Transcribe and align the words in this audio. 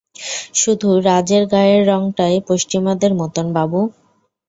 শুধু 0.55 0.89
রাজ- 0.99 1.33
এর 1.33 1.43
গায়ের 1.47 1.81
রংটায় 1.89 2.37
পশ্চিমাদের 2.49 3.11
মতোন, 3.15 3.45
বাবু। 3.53 3.79